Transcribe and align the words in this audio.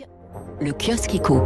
kill. 0.00 0.49
Le 0.62 0.72
kiosque 0.72 1.14
éco. 1.14 1.42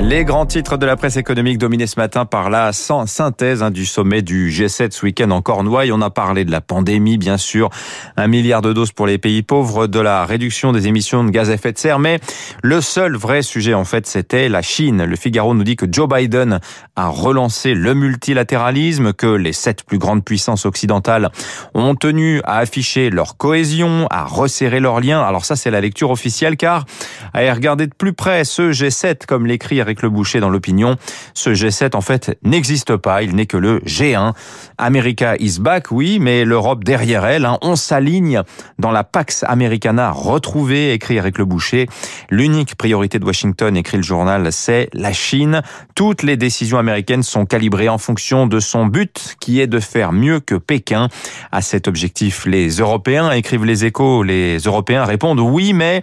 Les 0.00 0.24
grands 0.24 0.46
titres 0.46 0.78
de 0.78 0.86
la 0.86 0.96
presse 0.96 1.16
économique 1.16 1.58
dominés 1.58 1.86
ce 1.86 2.00
matin 2.00 2.24
par 2.24 2.48
la 2.48 2.72
synthèse 2.72 3.62
hein, 3.62 3.70
du 3.70 3.84
sommet 3.84 4.22
du 4.22 4.50
G7 4.50 4.90
ce 4.90 5.04
week-end 5.04 5.30
en 5.30 5.42
Cornouailles. 5.42 5.92
On 5.92 6.00
a 6.00 6.08
parlé 6.08 6.44
de 6.44 6.50
la 6.50 6.62
pandémie, 6.62 7.18
bien 7.18 7.36
sûr, 7.36 7.68
un 8.16 8.26
milliard 8.26 8.62
de 8.62 8.72
doses 8.72 8.92
pour 8.92 9.06
les 9.06 9.18
pays 9.18 9.42
pauvres, 9.42 9.86
de 9.86 10.00
la 10.00 10.24
réduction 10.24 10.72
des 10.72 10.88
émissions 10.88 11.24
de 11.24 11.30
gaz 11.30 11.50
à 11.50 11.54
effet 11.54 11.72
de 11.72 11.78
serre, 11.78 11.98
mais 11.98 12.20
le 12.62 12.80
seul 12.80 13.16
vrai 13.16 13.42
sujet, 13.42 13.74
en 13.74 13.84
fait, 13.84 14.06
c'était 14.06 14.48
la 14.48 14.62
Chine. 14.62 15.04
Le 15.04 15.16
Figaro 15.16 15.54
nous 15.54 15.64
dit 15.64 15.76
que 15.76 15.86
Joe 15.90 16.08
Biden 16.08 16.58
a 16.96 17.08
relancé 17.08 17.74
le 17.74 17.94
multilatéralisme, 17.94 19.12
que 19.12 19.26
les 19.26 19.52
sept 19.52 19.84
plus 19.84 19.98
grandes 19.98 20.24
puissances 20.24 20.64
occidentales 20.64 21.30
ont 21.74 21.94
tenu 21.94 22.40
à 22.44 22.58
afficher 22.58 23.10
leur 23.10 23.36
cohésion, 23.36 24.06
à 24.10 24.24
resserrer 24.24 24.80
leurs 24.80 25.00
liens. 25.00 25.22
Alors 25.22 25.44
ça, 25.44 25.54
c'est 25.54 25.70
la 25.70 25.80
lecture 25.82 26.10
officielle, 26.10 26.56
car 26.56 26.86
à 27.34 27.40
regarder 27.52 27.88
de 27.92 27.96
plus 27.96 28.12
près 28.12 28.44
ce 28.44 28.72
G7, 28.72 29.26
comme 29.26 29.46
l'écrit 29.46 29.80
avec 29.80 30.02
le 30.02 30.08
boucher 30.08 30.40
dans 30.40 30.48
l'opinion. 30.48 30.96
Ce 31.34 31.50
G7, 31.50 31.94
en 31.94 32.00
fait, 32.00 32.38
n'existe 32.42 32.96
pas. 32.96 33.22
Il 33.22 33.34
n'est 33.34 33.46
que 33.46 33.56
le 33.56 33.80
G1. 33.80 34.32
America 34.78 35.36
is 35.38 35.58
back, 35.60 35.90
oui, 35.90 36.18
mais 36.18 36.44
l'Europe 36.44 36.84
derrière 36.84 37.24
elle. 37.26 37.44
Hein. 37.44 37.58
On 37.60 37.76
s'aligne 37.76 38.42
dans 38.78 38.90
la 38.90 39.04
Pax 39.04 39.44
Americana 39.46 40.10
retrouvée, 40.10 40.92
écrit 40.92 41.18
avec 41.18 41.38
le 41.38 41.44
boucher. 41.44 41.86
L'unique 42.30 42.76
priorité 42.76 43.18
de 43.18 43.24
Washington, 43.24 43.76
écrit 43.76 43.98
le 43.98 44.02
journal, 44.02 44.52
c'est 44.52 44.88
la 44.94 45.12
Chine. 45.12 45.62
Toutes 45.94 46.22
les 46.22 46.36
décisions 46.36 46.78
américaines 46.78 47.22
sont 47.22 47.44
calibrées 47.44 47.88
en 47.88 47.98
fonction 47.98 48.46
de 48.46 48.58
son 48.58 48.86
but, 48.86 49.36
qui 49.40 49.60
est 49.60 49.66
de 49.66 49.80
faire 49.80 50.12
mieux 50.12 50.40
que 50.40 50.54
Pékin. 50.54 51.08
À 51.52 51.60
cet 51.60 51.88
objectif, 51.88 52.46
les 52.46 52.70
Européens, 52.70 53.30
écrivent 53.32 53.64
les 53.64 53.84
échos, 53.84 54.22
les 54.22 54.58
Européens 54.58 55.04
répondent 55.04 55.40
oui, 55.40 55.72
mais 55.72 56.02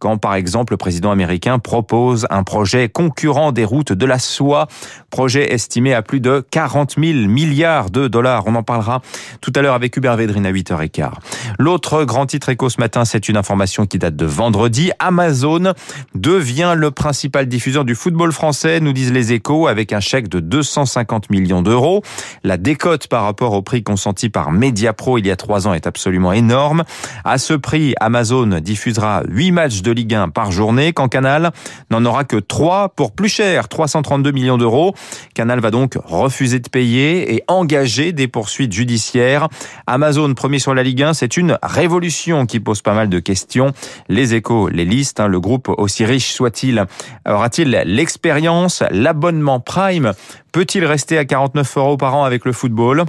quand 0.00 0.18
par 0.18 0.34
exemple 0.34 0.72
le 0.72 0.76
président 0.78 1.12
américain 1.12 1.60
propose 1.60 2.26
un 2.30 2.42
projet 2.42 2.88
concurrent 2.88 3.52
des 3.52 3.64
routes 3.64 3.92
de 3.92 4.06
la 4.06 4.18
soie, 4.18 4.66
projet 5.10 5.52
estimé 5.52 5.94
à 5.94 6.02
plus 6.02 6.20
de 6.20 6.44
40 6.50 6.96
000 6.98 7.28
milliards 7.28 7.90
de 7.90 8.08
dollars. 8.08 8.44
On 8.46 8.54
en 8.56 8.62
parlera 8.64 9.02
tout 9.40 9.52
à 9.54 9.62
l'heure 9.62 9.74
avec 9.74 9.96
Hubert 9.96 10.16
Védrine 10.16 10.46
à 10.46 10.52
8h15. 10.52 11.10
L'autre 11.58 12.04
grand 12.04 12.26
titre 12.26 12.48
éco 12.48 12.68
ce 12.68 12.80
matin, 12.80 13.04
c'est 13.04 13.28
une 13.28 13.36
information 13.36 13.86
qui 13.86 13.98
date 13.98 14.16
de 14.16 14.26
vendredi. 14.26 14.90
Amazon 14.98 15.74
devient 16.14 16.74
le 16.76 16.90
principal 16.90 17.46
diffuseur 17.46 17.84
du 17.84 17.94
football 17.94 18.32
français, 18.32 18.80
nous 18.80 18.92
disent 18.92 19.12
les 19.12 19.32
échos, 19.32 19.66
avec 19.66 19.92
un 19.92 20.00
chèque 20.00 20.28
de 20.28 20.40
250 20.40 21.30
millions 21.30 21.62
d'euros. 21.62 22.02
La 22.42 22.56
décote 22.56 23.06
par 23.06 23.24
rapport 23.24 23.52
au 23.52 23.62
prix 23.62 23.82
consenti 23.82 24.30
par 24.30 24.50
Mediapro 24.50 25.18
il 25.18 25.26
y 25.26 25.30
a 25.30 25.36
trois 25.36 25.68
ans 25.68 25.74
est 25.74 25.86
absolument 25.86 26.32
énorme. 26.32 26.84
À 27.24 27.38
ce 27.38 27.54
prix, 27.54 27.94
Amazon 28.00 28.60
diffusera 28.60 29.22
8 29.28 29.52
matchs 29.52 29.82
de 29.82 29.89
de 29.90 29.94
Ligue 29.96 30.14
1 30.14 30.28
par 30.28 30.52
journée, 30.52 30.92
quand 30.92 31.08
Canal 31.08 31.50
n'en 31.90 32.04
aura 32.04 32.22
que 32.22 32.36
3 32.36 32.90
pour 32.90 33.10
plus 33.10 33.28
cher, 33.28 33.68
332 33.68 34.30
millions 34.30 34.56
d'euros. 34.56 34.94
Canal 35.34 35.58
va 35.58 35.72
donc 35.72 35.98
refuser 36.04 36.60
de 36.60 36.68
payer 36.68 37.34
et 37.34 37.42
engager 37.48 38.12
des 38.12 38.28
poursuites 38.28 38.72
judiciaires. 38.72 39.48
Amazon, 39.88 40.32
premier 40.34 40.60
sur 40.60 40.74
la 40.74 40.84
Ligue 40.84 41.02
1, 41.02 41.14
c'est 41.14 41.36
une 41.36 41.58
révolution 41.62 42.46
qui 42.46 42.60
pose 42.60 42.82
pas 42.82 42.94
mal 42.94 43.08
de 43.08 43.18
questions. 43.18 43.72
Les 44.08 44.34
échos, 44.34 44.68
les 44.68 44.84
listes, 44.84 45.18
hein, 45.18 45.26
le 45.26 45.40
groupe 45.40 45.68
aussi 45.68 46.04
riche 46.04 46.32
soit-il, 46.32 46.84
aura-t-il 47.28 47.70
l'expérience, 47.70 48.84
l'abonnement 48.92 49.58
Prime? 49.58 50.12
Peut-il 50.52 50.84
rester 50.84 51.18
à 51.18 51.24
49 51.24 51.76
euros 51.76 51.96
par 51.96 52.14
an 52.14 52.24
avec 52.24 52.44
le 52.44 52.52
football? 52.52 53.04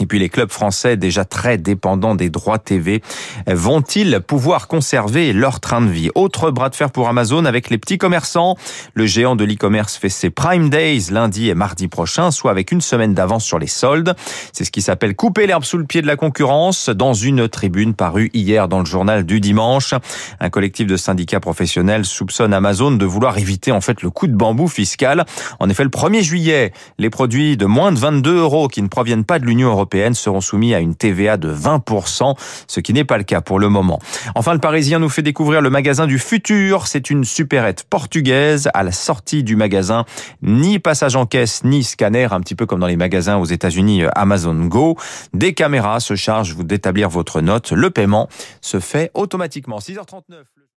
Et 0.00 0.06
puis 0.06 0.18
les 0.18 0.28
clubs 0.28 0.50
français 0.50 0.96
déjà 0.96 1.24
très 1.24 1.58
dépendants 1.58 2.14
des 2.14 2.30
droits 2.30 2.58
TV 2.58 3.02
vont-ils 3.46 4.20
pouvoir 4.20 4.68
conserver 4.68 5.32
leur 5.32 5.60
train 5.60 5.80
de 5.80 5.90
vie? 5.90 6.10
Autre 6.14 6.50
bras 6.50 6.68
de 6.68 6.76
fer 6.76 6.90
pour 6.90 7.08
Amazon 7.08 7.44
avec 7.44 7.70
les 7.70 7.78
petits 7.78 7.98
commerçants. 7.98 8.56
Le 8.94 9.06
géant 9.06 9.36
de 9.36 9.44
l'e-commerce 9.44 9.96
fait 9.96 10.08
ses 10.08 10.30
Prime 10.30 10.70
Days 10.70 11.08
lundi 11.10 11.48
et 11.48 11.54
mardi 11.54 11.88
prochain, 11.88 12.30
soit 12.30 12.50
avec 12.50 12.72
une 12.72 12.80
semaine 12.80 13.14
d'avance 13.14 13.44
sur 13.44 13.58
les 13.58 13.66
soldes. 13.66 14.14
C'est 14.52 14.64
ce 14.64 14.70
qui 14.70 14.82
s'appelle 14.82 15.16
couper 15.16 15.46
l'herbe 15.46 15.64
sous 15.64 15.78
le 15.78 15.84
pied 15.84 16.02
de 16.02 16.06
la 16.06 16.16
concurrence 16.16 16.88
dans 16.88 17.14
une 17.14 17.48
tribune 17.48 17.94
parue 17.94 18.30
hier 18.34 18.68
dans 18.68 18.80
le 18.80 18.86
journal 18.86 19.24
du 19.24 19.40
dimanche. 19.40 19.94
Un 20.40 20.50
collectif 20.50 20.86
de 20.86 20.96
syndicats 20.96 21.40
professionnels 21.40 22.04
soupçonne 22.04 22.54
Amazon 22.54 22.92
de 22.92 23.04
vouloir 23.04 23.38
éviter 23.38 23.72
en 23.72 23.80
fait 23.80 24.02
le 24.02 24.10
coup 24.10 24.26
de 24.26 24.34
bambou 24.34 24.68
fiscal. 24.68 25.24
En 25.60 25.68
effet, 25.68 25.84
le 25.84 25.90
1er 25.90 26.22
juillet, 26.22 26.72
les 26.98 27.10
produits 27.10 27.56
de 27.56 27.66
moins 27.66 27.92
de 27.92 27.98
22 27.98 28.36
euros 28.36 28.68
qui 28.68 28.82
ne 28.82 28.88
proviennent 28.88 29.24
pas 29.24 29.38
de 29.38 29.44
l'Union 29.44 29.68
européenne 29.68 29.87
seront 30.14 30.40
soumis 30.40 30.74
à 30.74 30.80
une 30.80 30.94
TVA 30.94 31.36
de 31.36 31.52
20%, 31.52 32.36
ce 32.66 32.80
qui 32.80 32.92
n'est 32.92 33.04
pas 33.04 33.18
le 33.18 33.24
cas 33.24 33.40
pour 33.40 33.58
le 33.58 33.68
moment. 33.68 34.00
Enfin, 34.34 34.52
le 34.52 34.60
Parisien 34.60 34.98
nous 34.98 35.08
fait 35.08 35.22
découvrir 35.22 35.60
le 35.60 35.70
magasin 35.70 36.06
du 36.06 36.18
futur. 36.18 36.86
C'est 36.86 37.10
une 37.10 37.24
supérette 37.24 37.84
portugaise. 37.84 38.68
À 38.74 38.82
la 38.82 38.92
sortie 38.92 39.42
du 39.42 39.56
magasin, 39.56 40.04
ni 40.42 40.78
passage 40.78 41.16
en 41.16 41.26
caisse, 41.26 41.64
ni 41.64 41.84
scanner, 41.84 42.28
un 42.30 42.40
petit 42.40 42.54
peu 42.54 42.66
comme 42.66 42.80
dans 42.80 42.86
les 42.86 42.96
magasins 42.96 43.36
aux 43.36 43.44
États-Unis 43.44 44.04
euh, 44.04 44.10
Amazon 44.14 44.54
Go. 44.54 44.96
Des 45.34 45.54
caméras 45.54 46.00
se 46.00 46.14
chargent 46.16 46.56
d'établir 46.56 47.08
votre 47.08 47.40
note. 47.40 47.72
Le 47.72 47.90
paiement 47.90 48.28
se 48.60 48.80
fait 48.80 49.10
automatiquement. 49.14 49.78
6h39. 49.78 50.58